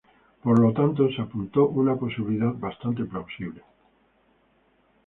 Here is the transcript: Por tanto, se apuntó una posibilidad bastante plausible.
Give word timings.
Por 0.43 0.57
tanto, 0.73 1.11
se 1.11 1.21
apuntó 1.21 1.67
una 1.67 1.95
posibilidad 1.95 2.51
bastante 2.53 3.05
plausible. 3.05 3.61